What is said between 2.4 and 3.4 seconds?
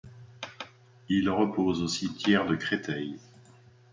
de Créteil.